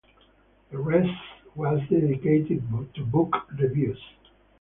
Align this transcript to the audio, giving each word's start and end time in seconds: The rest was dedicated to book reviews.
The 0.71 0.79
rest 0.79 1.11
was 1.53 1.79
dedicated 1.87 2.63
to 2.95 3.05
book 3.05 3.35
reviews. 3.59 3.99